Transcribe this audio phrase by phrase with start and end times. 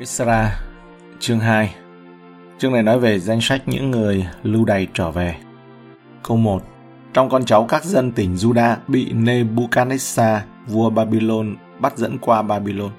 [0.00, 0.60] Isra
[1.18, 1.74] chương 2
[2.58, 5.36] Chương này nói về danh sách những người lưu đày trở về.
[6.22, 6.62] Câu 1
[7.14, 12.90] Trong con cháu các dân tỉnh Juda bị Nebuchadnezzar, vua Babylon, bắt dẫn qua Babylon.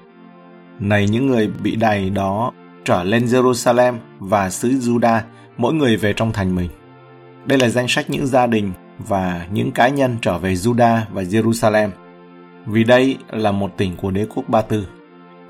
[0.80, 2.52] Này những người bị đày đó
[2.84, 5.20] trở lên Jerusalem và xứ Juda,
[5.56, 6.70] mỗi người về trong thành mình.
[7.44, 11.22] Đây là danh sách những gia đình và những cá nhân trở về Juda và
[11.22, 11.88] Jerusalem.
[12.66, 14.86] Vì đây là một tỉnh của đế quốc Ba Tư.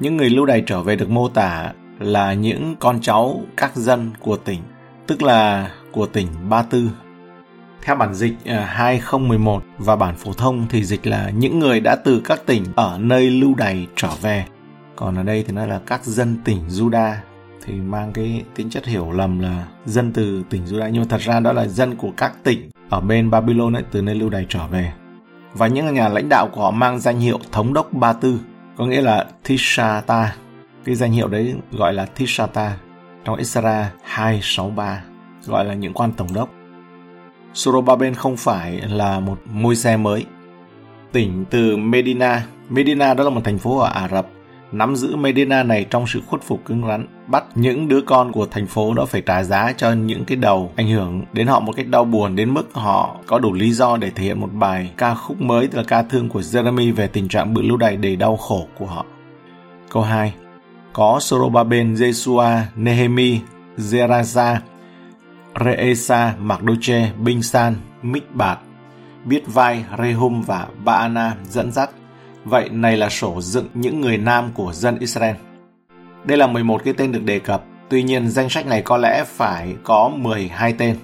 [0.02, 4.10] Những người lưu đày trở về được mô tả là những con cháu các dân
[4.20, 4.60] của tỉnh,
[5.06, 6.90] tức là của tỉnh Ba Tư.
[7.82, 11.96] Theo bản dịch à, 2011 và bản phổ thông thì dịch là những người đã
[11.96, 14.44] từ các tỉnh ở nơi lưu đày trở về.
[14.96, 17.14] Còn ở đây thì nói là các dân tỉnh Juda
[17.66, 21.20] thì mang cái tính chất hiểu lầm là dân từ tỉnh Juda nhưng mà thật
[21.20, 24.46] ra đó là dân của các tỉnh ở bên Babylon ấy từ nơi lưu đày
[24.48, 24.92] trở về.
[25.54, 28.38] Và những nhà lãnh đạo của họ mang danh hiệu thống đốc Ba Tư
[28.76, 30.36] có nghĩa là Tishata.
[30.84, 32.76] Cái danh hiệu đấy gọi là Tishata
[33.24, 35.04] trong Isra 263
[35.46, 36.50] gọi là những quan tổng đốc.
[37.54, 40.26] Sorobaben không phải là một môi xe mới.
[41.12, 44.26] Tỉnh từ Medina, Medina đó là một thành phố ở Ả Rập,
[44.72, 48.46] nắm giữ Medina này trong sự khuất phục cứng rắn, bắt những đứa con của
[48.46, 51.72] thành phố đó phải trả giá cho những cái đầu ảnh hưởng đến họ một
[51.76, 54.90] cách đau buồn đến mức họ có đủ lý do để thể hiện một bài
[54.96, 57.96] ca khúc mới tức là ca thương của Jeremy về tình trạng bị lưu đày
[57.96, 59.06] đầy đau khổ của họ.
[59.90, 60.34] Câu 2.
[60.92, 63.40] Có Sorobaben, Jesua, Nehemi,
[63.78, 64.56] Zeraza,
[65.64, 68.56] Reesa, Magdoche, Binh-san, Mích-bạt,
[69.24, 71.90] biết vai, Rehum và Baana dẫn dắt
[72.44, 75.36] Vậy này là sổ dựng những người nam của dân Israel.
[76.24, 79.24] Đây là 11 cái tên được đề cập, tuy nhiên danh sách này có lẽ
[79.26, 80.96] phải có 12 tên.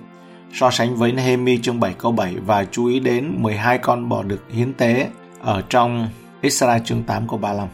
[0.52, 4.22] So sánh với Nehemi chương 7 câu 7 và chú ý đến 12 con bò
[4.22, 5.08] được hiến tế
[5.40, 6.08] ở trong
[6.40, 7.68] Israel chương 8 câu 35.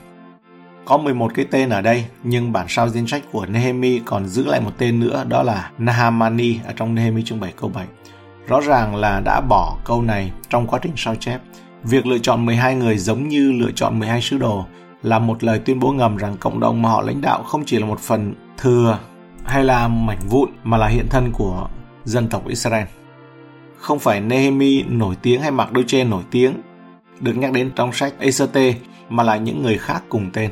[0.85, 4.45] Có 11 cái tên ở đây, nhưng bản sao danh sách của Nehemi còn giữ
[4.47, 7.87] lại một tên nữa đó là Nahamani ở trong Nehemi chương 7 câu 7.
[8.47, 11.41] Rõ ràng là đã bỏ câu này trong quá trình sao chép
[11.85, 14.65] Việc lựa chọn 12 người giống như lựa chọn 12 sứ đồ
[15.03, 17.79] là một lời tuyên bố ngầm rằng cộng đồng mà họ lãnh đạo không chỉ
[17.79, 18.99] là một phần thừa
[19.45, 21.69] hay là mảnh vụn mà là hiện thân của
[22.05, 22.87] dân tộc Israel.
[23.77, 26.55] Không phải Nehemi nổi tiếng hay Mặc Đôi Trên nổi tiếng
[27.21, 28.75] được nhắc đến trong sách Esate
[29.09, 30.51] mà là những người khác cùng tên.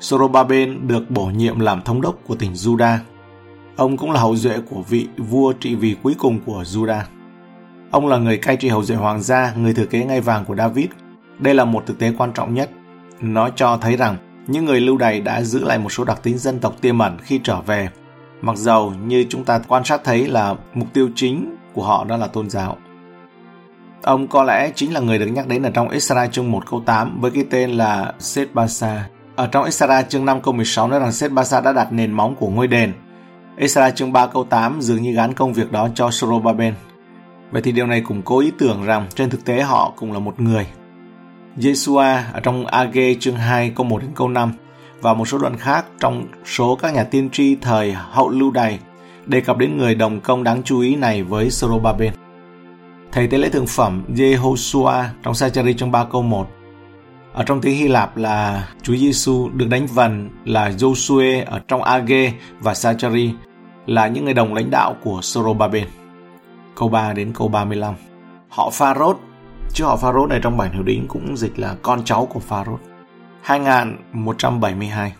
[0.00, 2.96] Sorobaben được bổ nhiệm làm thống đốc của tỉnh Juda.
[3.76, 7.00] Ông cũng là hậu duệ của vị vua trị vì cuối cùng của Juda.
[7.90, 10.56] Ông là người cai trị hậu duệ hoàng gia, người thừa kế ngai vàng của
[10.56, 10.86] David.
[11.38, 12.70] Đây là một thực tế quan trọng nhất.
[13.20, 14.16] Nó cho thấy rằng
[14.46, 17.18] những người lưu đày đã giữ lại một số đặc tính dân tộc tiềm ẩn
[17.22, 17.88] khi trở về.
[18.40, 22.16] Mặc dầu như chúng ta quan sát thấy là mục tiêu chính của họ đó
[22.16, 22.76] là tôn giáo.
[24.02, 26.82] Ông có lẽ chính là người được nhắc đến ở trong Esra chương 1 câu
[26.86, 29.08] 8 với cái tên là Seth Basa.
[29.36, 32.34] Ở trong Esra chương 5 câu 16 nói rằng Seth Basa đã đặt nền móng
[32.36, 32.92] của ngôi đền.
[33.56, 36.74] Esra chương 3 câu 8 dường như gắn công việc đó cho Sorobaben.
[37.50, 40.18] Vậy thì điều này củng cố ý tưởng rằng trên thực tế họ cũng là
[40.18, 40.66] một người.
[41.56, 44.52] Jesua ở trong AG chương 2 câu 1 đến câu 5
[45.00, 48.78] và một số đoạn khác trong số các nhà tiên tri thời hậu lưu đày
[49.26, 52.12] đề cập đến người đồng công đáng chú ý này với Sorobaben.
[53.12, 56.48] Thầy tế lễ thượng phẩm Jehoshua trong Sachari trong 3 câu 1
[57.32, 61.82] ở trong tiếng Hy Lạp là Chúa Giêsu được đánh vần là Joshua ở trong
[61.82, 63.34] Age và Sachari
[63.86, 65.84] là những người đồng lãnh đạo của Sorobaben
[66.78, 67.94] câu 3 đến câu 35.
[68.48, 69.16] Họ Pharaoh,
[69.72, 72.80] chứ họ Pharaoh này trong bản hiệu đính cũng dịch là con cháu của Pharaoh.
[73.42, 75.12] 2172.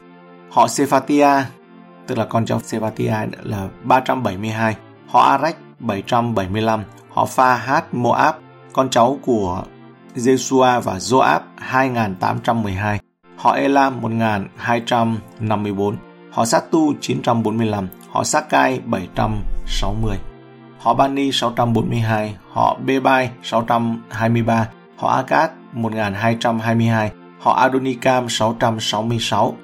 [0.51, 1.31] Họ Sephatia,
[2.07, 4.77] tức là con cháu Sephatia là 372.
[5.09, 6.85] Họ Arach 775.
[7.11, 8.35] Họ Pha Moab,
[8.73, 9.63] con cháu của
[10.15, 12.99] Jesua và Joab 2812.
[13.37, 15.97] Họ Elam 1254.
[16.31, 17.89] Họ Satu 945.
[18.11, 20.28] Họ Sakai 760
[20.79, 29.55] họ Bani 642, họ Bebai 623, họ Akat 1222, họ Adonikam 666,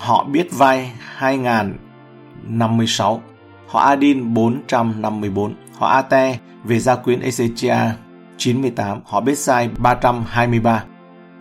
[0.00, 3.20] họ Biết Vai 2056,
[3.68, 7.90] họ Adin 454, họ Ate về gia quyến Ezechia
[8.38, 10.84] 98, họ Bethsai 323,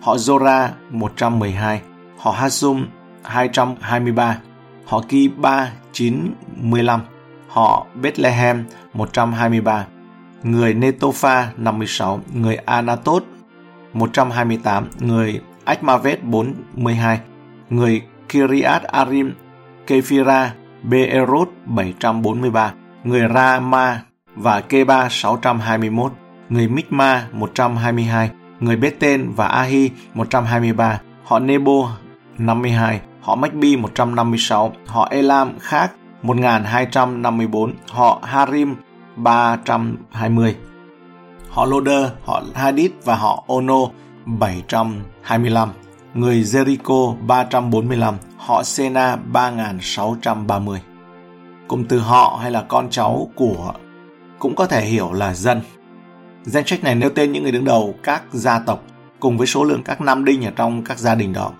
[0.01, 1.81] họ Zora 112,
[2.17, 2.85] họ Hasum
[3.23, 4.37] 223,
[4.85, 7.14] họ Ki 395
[7.55, 8.63] họ Bethlehem
[8.93, 9.85] 123,
[10.43, 13.23] người Netopha 56, người Anatot
[13.93, 17.19] 128, người Achmavet 42,
[17.69, 19.33] người Kiriat Arim,
[19.87, 20.53] Kephira,
[20.83, 22.73] Beerot 743,
[23.03, 24.01] người Rama
[24.35, 26.11] và Keba 621,
[26.49, 28.29] người Mikma 122,
[28.59, 31.89] người Beten và Ahi 123, họ Nebo
[32.37, 35.91] 52, họ Macbi 156, họ Elam khác
[36.25, 38.75] 1254, họ Harim
[39.15, 40.55] 320,
[41.49, 43.79] họ Loder, họ Hadid và họ Ono
[44.25, 45.69] 725,
[46.13, 50.81] người Jericho 345, họ Sena 3630.
[51.67, 53.73] Cụm từ họ hay là con cháu của
[54.39, 55.61] cũng có thể hiểu là dân.
[56.43, 58.83] Danh sách này nêu tên những người đứng đầu các gia tộc
[59.19, 61.51] cùng với số lượng các nam đinh ở trong các gia đình đó.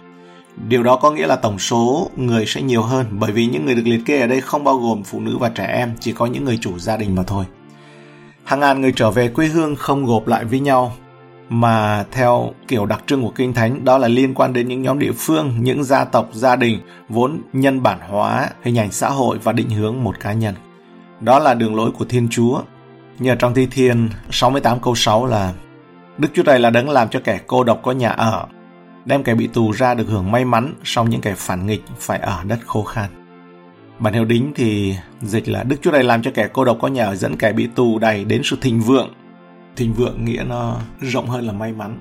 [0.68, 3.76] Điều đó có nghĩa là tổng số người sẽ nhiều hơn bởi vì những người
[3.76, 6.26] được liệt kê ở đây không bao gồm phụ nữ và trẻ em, chỉ có
[6.26, 7.46] những người chủ gia đình mà thôi.
[8.44, 10.94] Hàng ngàn người trở về quê hương không gộp lại với nhau
[11.50, 15.00] mà theo kiểu đặc trưng của Kinh Thánh đó là liên quan đến những nhóm
[15.00, 16.80] địa phương, những gia tộc, gia đình
[17.10, 20.56] vốn nhân bản hóa hình ảnh xã hội và định hướng một cá nhân.
[21.22, 22.62] Đó là đường lối của Thiên Chúa.
[23.20, 25.54] Như ở trong Thi Thiên 68 câu 6 là
[26.18, 28.46] Đức Chúa Trời là đấng làm cho kẻ cô độc có nhà ở,
[29.06, 32.20] đem kẻ bị tù ra được hưởng may mắn, song những kẻ phản nghịch phải
[32.20, 33.10] ở đất khô khan.
[34.00, 36.88] Bản hiệu đính thì dịch là Đức Chúa Trời làm cho kẻ cô độc có
[36.88, 39.14] nhà ở dẫn kẻ bị tù đầy đến sự thịnh vượng.
[39.76, 42.00] Thịnh vượng nghĩa nó rộng hơn là may mắn,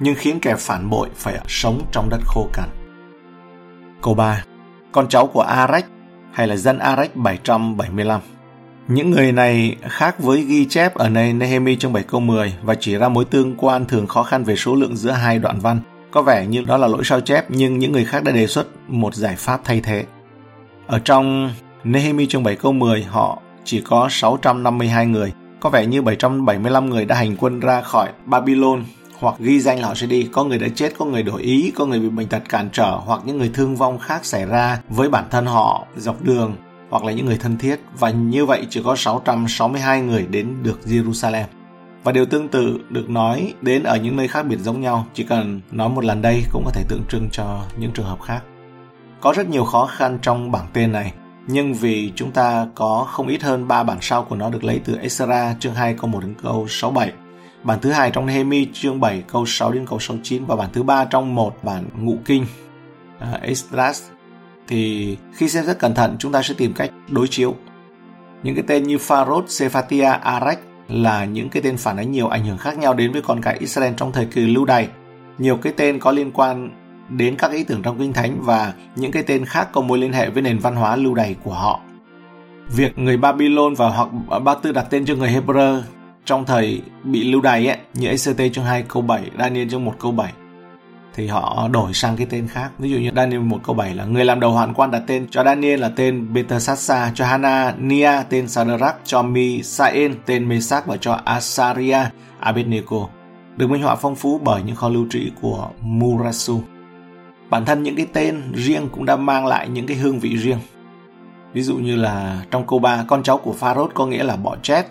[0.00, 2.68] nhưng khiến kẻ phản bội phải sống trong đất khô cằn.
[4.02, 4.44] Câu 3.
[4.92, 5.86] Con cháu của Arach
[6.32, 8.20] hay là dân Arach 775
[8.88, 12.74] những người này khác với ghi chép ở nơi Nehemi trong 7 câu 10 và
[12.74, 15.80] chỉ ra mối tương quan thường khó khăn về số lượng giữa hai đoạn văn.
[16.12, 18.66] Có vẻ như đó là lỗi sao chép nhưng những người khác đã đề xuất
[18.88, 20.04] một giải pháp thay thế.
[20.86, 21.50] Ở trong
[21.84, 25.32] Nehemi chương 7 câu 10 họ chỉ có 652 người.
[25.60, 28.84] Có vẻ như 775 người đã hành quân ra khỏi Babylon
[29.18, 30.28] hoặc ghi danh là họ sẽ đi.
[30.32, 32.90] Có người đã chết, có người đổi ý, có người bị bệnh tật cản trở
[32.90, 36.56] hoặc những người thương vong khác xảy ra với bản thân họ dọc đường
[36.90, 40.80] hoặc là những người thân thiết và như vậy chỉ có 662 người đến được
[40.86, 41.44] Jerusalem.
[42.04, 45.24] Và điều tương tự được nói đến ở những nơi khác biệt giống nhau, chỉ
[45.24, 48.42] cần nói một lần đây cũng có thể tượng trưng cho những trường hợp khác.
[49.20, 51.12] Có rất nhiều khó khăn trong bảng tên này,
[51.46, 54.80] nhưng vì chúng ta có không ít hơn ba bản sau của nó được lấy
[54.84, 57.12] từ Esra chương 2 câu 1 đến câu 67,
[57.62, 60.82] bản thứ hai trong Nehemi chương 7 câu 6 đến câu 69 và bản thứ
[60.82, 62.46] ba trong một bản ngụ kinh
[63.18, 64.02] uh, Esdras
[64.68, 67.54] thì khi xem xét cẩn thận chúng ta sẽ tìm cách đối chiếu.
[68.42, 70.58] Những cái tên như Pharos, Sephatia, Arach
[70.88, 73.56] là những cái tên phản ánh nhiều ảnh hưởng khác nhau đến với con cái
[73.58, 74.88] Israel trong thời kỳ lưu đày.
[75.38, 76.70] Nhiều cái tên có liên quan
[77.08, 80.12] đến các ý tưởng trong Kinh Thánh và những cái tên khác có mối liên
[80.12, 81.80] hệ với nền văn hóa lưu đày của họ.
[82.76, 84.08] Việc người Babylon và hoặc
[84.44, 85.80] Ba Tư đặt tên cho người Hebrew
[86.24, 89.94] trong thời bị lưu đày ấy, như ECT chương 2 câu 7, Daniel chương 1
[89.98, 90.32] câu 7
[91.14, 92.70] thì họ đổi sang cái tên khác.
[92.78, 95.26] Ví dụ như Daniel 1 câu 7 là người làm đầu hoàn quan đặt tên
[95.30, 101.20] cho Daniel là tên Belteshazzar, cho Hanania tên Sadrach, cho Misael tên Mesach và cho
[101.24, 101.98] Asaria
[102.40, 103.08] Abednego.
[103.56, 106.60] Được minh họa phong phú bởi những kho lưu trữ của Murasu.
[107.50, 110.58] Bản thân những cái tên riêng cũng đã mang lại những cái hương vị riêng.
[111.52, 114.56] Ví dụ như là trong câu 3, con cháu của Pharaoh có nghĩa là bỏ
[114.62, 114.86] chết,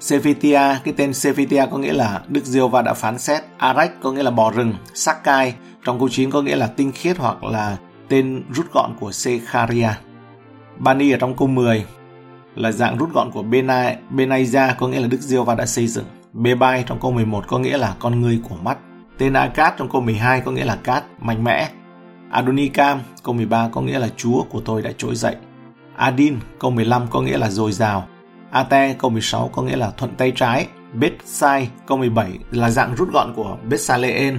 [0.00, 4.12] Sevitia, cái tên Sevitia có nghĩa là Đức Diêu Va đã phán xét, Arach có
[4.12, 5.54] nghĩa là bò rừng, Sakai
[5.84, 7.76] trong câu 9 có nghĩa là tinh khiết hoặc là
[8.08, 9.88] tên rút gọn của Sekharia.
[10.78, 11.84] Bani ở trong câu 10
[12.54, 15.86] là dạng rút gọn của Benai, Benaiza có nghĩa là Đức Diêu Va đã xây
[15.86, 16.04] dựng.
[16.32, 18.78] Bebai trong câu 11 có nghĩa là con người của mắt.
[19.18, 21.70] Tên Akat trong câu 12 có nghĩa là cát, mạnh mẽ.
[22.30, 25.36] Adonikam câu 13 có nghĩa là Chúa của tôi đã trỗi dậy.
[25.96, 28.06] Adin câu 15 có nghĩa là dồi dào.
[28.50, 30.66] Ate, câu 16 có nghĩa là thuận tay trái.
[30.94, 34.38] Betsai, câu 17 là dạng rút gọn của Betsaleen.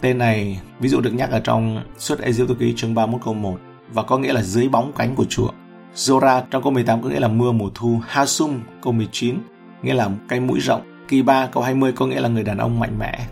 [0.00, 3.58] Tên này, ví dụ được nhắc ở trong suốt Ê-diêu ký chương 31 câu 1
[3.92, 5.48] và có nghĩa là dưới bóng cánh của Chúa.
[5.94, 8.00] Zora trong câu 18 có nghĩa là mưa mùa thu.
[8.08, 9.38] Hasum, câu 19
[9.82, 10.82] nghĩa là cây mũi rộng.
[11.08, 13.26] Kiba, câu 20 có nghĩa là người đàn ông mạnh mẽ.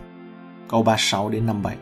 [0.69, 1.77] Câu 36 đến 57.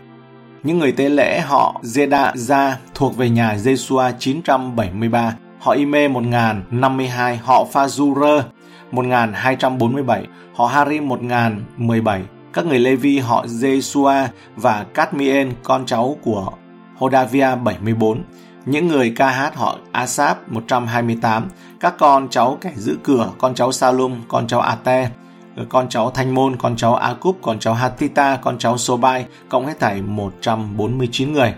[0.62, 7.36] Những người tế lễ họ Zeda ra thuộc về nhà Jesua 973 họ Ime 1052,
[7.36, 8.42] họ Fazure
[8.90, 14.26] 1247, họ Harim 1017, các người Levi họ Jesua
[14.56, 16.52] và Cadmien con cháu của
[16.96, 18.22] Hodavia 74,
[18.66, 21.48] những người ca hát họ Asap 128,
[21.80, 25.10] các con cháu kẻ giữ cửa, con cháu Salum, con cháu Ate,
[25.68, 29.80] con cháu Thanh Môn, con cháu akup con cháu Hatita, con cháu Sobai, cộng hết
[29.80, 31.54] thảy 149 người.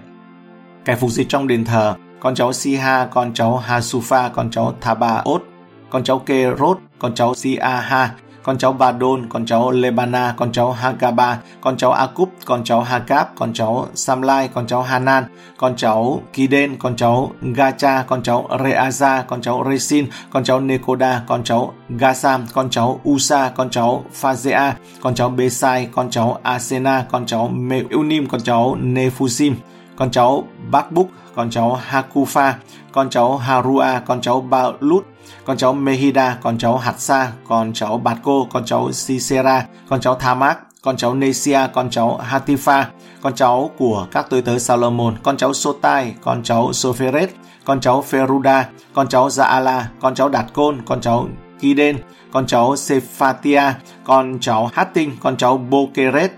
[0.84, 5.42] Kẻ phục dịch trong đền thờ con cháu Siha, con cháu Hasufa, con cháu Thabaot,
[5.90, 8.10] con cháu Kerot, con cháu Siaha,
[8.42, 13.26] con cháu Badon, con cháu Lebana, con cháu Hagaba, con cháu Akub, con cháu Hakab,
[13.34, 15.24] con cháu Samlai, con cháu Hanan,
[15.56, 21.22] con cháu Kiden, con cháu Gacha, con cháu Reaza, con cháu Resin, con cháu Nekoda,
[21.26, 27.04] con cháu Gasam, con cháu Usa, con cháu Phazea, con cháu Besai, con cháu Asena,
[27.10, 29.54] con cháu Meunim, con cháu Nefusim,
[30.02, 32.54] con cháu Bakbuk, con cháu Hakufa,
[32.92, 35.04] con cháu Harua, con cháu Balut,
[35.44, 40.58] con cháu Mehida, con cháu Hatsa, con cháu Batko, con cháu Sisera, con cháu Thamak,
[40.82, 42.84] con cháu Nesia, con cháu Hatifa,
[43.22, 47.30] con cháu của các tôi tớ Salomon, con cháu Sotai, con cháu Sopheret,
[47.64, 51.28] con cháu Feruda, con cháu Zaala, con cháu Đạt Côn, con cháu
[51.60, 51.96] Kiden,
[52.32, 53.62] con cháu Sephatia,
[54.04, 56.32] con cháu Hatting, con cháu Bokeret,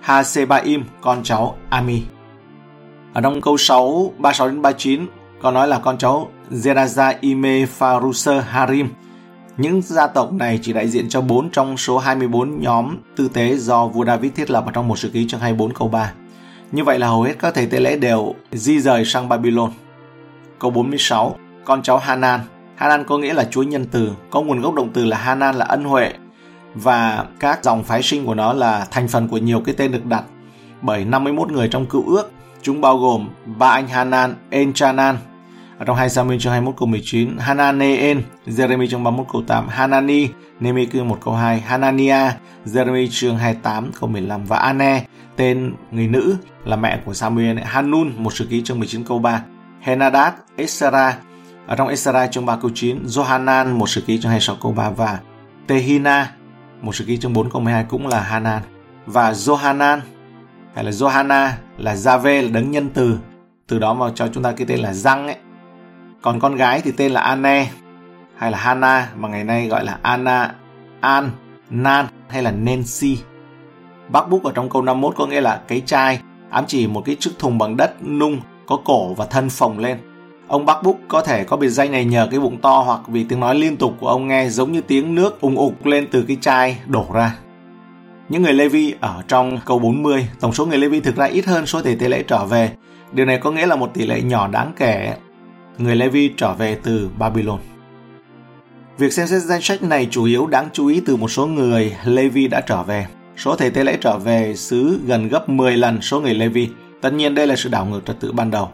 [0.00, 2.15] Hasebaim, con cháu Ami.
[3.16, 5.06] Ở trong câu 6, 36 đến 39
[5.42, 8.88] có nói là con cháu Zeraza Ime Faruser Harim.
[9.56, 13.56] Những gia tộc này chỉ đại diện cho 4 trong số 24 nhóm tư tế
[13.56, 16.12] do vua David thiết lập ở trong một sự ký chương 24 câu 3.
[16.72, 19.70] Như vậy là hầu hết các thầy tế lễ đều di rời sang Babylon.
[20.58, 22.40] Câu 46, con cháu Hanan.
[22.74, 25.64] Hanan có nghĩa là Chúa nhân từ, có nguồn gốc động từ là Hanan là
[25.64, 26.12] ân huệ
[26.74, 30.06] và các dòng phái sinh của nó là thành phần của nhiều cái tên được
[30.06, 30.24] đặt
[30.82, 32.32] bởi 51 người trong cựu ước.
[32.62, 35.16] Chúng bao gồm ba anh Hanan, Enchanan,
[35.78, 40.28] ở trong 2 Samuel chương 21 câu 19, Hananeen, Jeremy chương 31 câu 8, Hanani,
[40.60, 42.30] Nemi chương 1 câu 2, Hanania,
[42.66, 45.04] Jeremy chương 28 câu 15 và Ane,
[45.36, 49.42] tên người nữ là mẹ của Samuel, Hanun, một sử ký chương 19 câu 3,
[49.80, 51.16] Henadad, Esra,
[51.66, 54.90] ở trong Esra chương 3 câu 9, Johanan, một sử ký chương 26 câu 3
[54.90, 55.18] và
[55.66, 56.30] Tehina,
[56.82, 58.62] một sử ký chương 4 câu 12 cũng là Hanan.
[59.06, 60.00] Và Johanan
[60.76, 63.18] hay là Johanna là Jave là đấng nhân từ.
[63.66, 65.36] Từ đó mà cho chúng ta cái tên là Răng ấy.
[66.22, 67.70] Còn con gái thì tên là Anne
[68.36, 70.54] hay là Hana mà ngày nay gọi là Anna,
[71.00, 71.30] An,
[71.70, 73.18] Nan hay là Nancy.
[74.08, 77.16] Bác búc ở trong câu 51 có nghĩa là cái chai, ám chỉ một cái
[77.20, 79.98] chiếc thùng bằng đất nung có cổ và thân phồng lên.
[80.48, 83.24] Ông Bắc Búc có thể có biệt danh này nhờ cái bụng to hoặc vì
[83.24, 86.24] tiếng nói liên tục của ông nghe giống như tiếng nước ùng ục lên từ
[86.28, 87.36] cái chai đổ ra.
[88.28, 91.66] Những người Levi ở trong câu 40, tổng số người Levi thực ra ít hơn
[91.66, 92.70] số tỷ lệ trở về.
[93.12, 95.16] Điều này có nghĩa là một tỷ lệ nhỏ đáng kể
[95.78, 97.58] người Levi trở về từ Babylon.
[98.98, 101.96] Việc xem xét danh sách này chủ yếu đáng chú ý từ một số người
[102.04, 103.06] Levi đã trở về.
[103.36, 106.68] Số thầy tế lễ trở về xứ gần gấp 10 lần số người Levi.
[107.00, 108.68] Tất nhiên đây là sự đảo ngược trật tự ban đầu.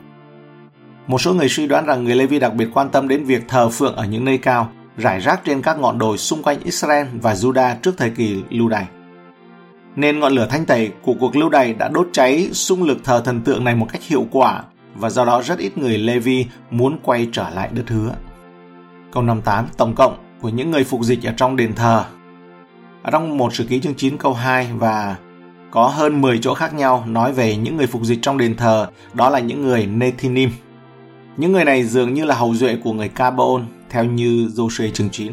[1.06, 3.68] Một số người suy đoán rằng người Levi đặc biệt quan tâm đến việc thờ
[3.68, 7.34] phượng ở những nơi cao, rải rác trên các ngọn đồi xung quanh Israel và
[7.34, 8.86] Judah trước thời kỳ lưu đày.
[9.96, 13.22] Nên ngọn lửa thanh tẩy của cuộc lưu đày đã đốt cháy xung lực thờ
[13.24, 14.62] thần tượng này một cách hiệu quả
[14.94, 18.14] và do đó rất ít người Levi muốn quay trở lại đất hứa.
[19.12, 22.04] Câu 58, tổng cộng của những người phục dịch ở trong đền thờ.
[23.02, 25.16] Ở trong một sử ký chương 9 câu 2 và
[25.70, 28.88] có hơn 10 chỗ khác nhau nói về những người phục dịch trong đền thờ,
[29.14, 30.50] đó là những người Nethinim.
[31.36, 35.10] Những người này dường như là hầu duệ của người Cabaon theo như Joshua chương
[35.10, 35.32] 9.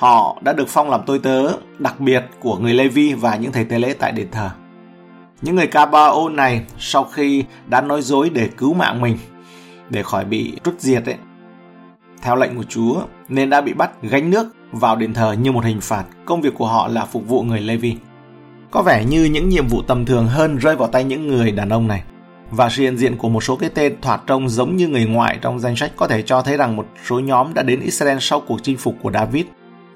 [0.00, 3.64] Họ đã được phong làm tôi tớ đặc biệt của người Levi và những thầy
[3.64, 4.50] tế lễ tại đền thờ.
[5.42, 9.18] Những người Cabaon này sau khi đã nói dối để cứu mạng mình,
[9.90, 11.14] để khỏi bị trút diệt ấy,
[12.22, 15.64] theo lệnh của Chúa nên đã bị bắt gánh nước vào đền thờ như một
[15.64, 16.04] hình phạt.
[16.24, 17.96] Công việc của họ là phục vụ người Levi.
[18.70, 21.68] Có vẻ như những nhiệm vụ tầm thường hơn rơi vào tay những người đàn
[21.68, 22.02] ông này.
[22.50, 25.38] Và sự hiện diện của một số cái tên thoạt trông giống như người ngoại
[25.40, 28.40] trong danh sách có thể cho thấy rằng một số nhóm đã đến Israel sau
[28.40, 29.44] cuộc chinh phục của David,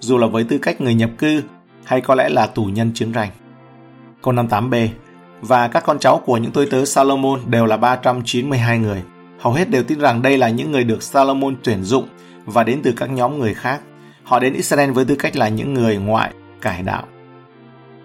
[0.05, 1.43] dù là với tư cách người nhập cư,
[1.85, 3.31] hay có lẽ là tù nhân chiến tranh.
[4.23, 4.89] Câu 58b
[5.41, 9.03] Và các con cháu của những tôi tớ Salomon đều là 392 người.
[9.39, 12.09] Hầu hết đều tin rằng đây là những người được Salomon tuyển dụng
[12.45, 13.81] và đến từ các nhóm người khác.
[14.25, 17.03] Họ đến Israel với tư cách là những người ngoại, cải đạo.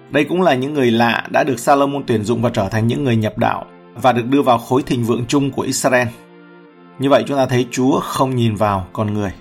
[0.09, 3.03] Đây cũng là những người lạ đã được Salomon tuyển dụng và trở thành những
[3.03, 3.65] người nhập đạo
[3.95, 6.07] và được đưa vào khối thịnh vượng chung của Israel.
[6.99, 9.31] Như vậy chúng ta thấy Chúa không nhìn vào con người.